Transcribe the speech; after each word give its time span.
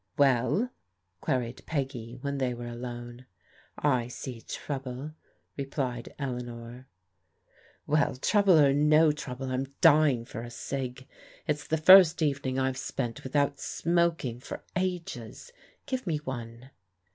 Well?" 0.17 0.71
queried 1.21 1.61
Peggy 1.67 2.17
when 2.21 2.39
they 2.39 2.55
were 2.55 2.65
alone. 2.65 3.27
I 3.77 4.07
see 4.07 4.41
trouble," 4.41 5.13
replied 5.55 6.11
Eleanor* 6.17 6.87
Well, 7.85 8.15
trouble 8.15 8.57
or 8.57 8.73
no 8.73 9.11
trouble, 9.11 9.51
I'm 9.51 9.75
dying 9.79 10.25
for 10.25 10.41
a 10.41 10.49
cig. 10.49 11.07
It's 11.47 11.67
the 11.67 11.77
first 11.77 12.23
evening 12.23 12.57
I've 12.57 12.77
spent 12.79 13.23
without 13.23 13.59
smoking 13.59 14.39
for 14.39 14.63
ages. 14.75 15.51
Give 15.85 16.07
me 16.07 16.17
one." 16.17 16.71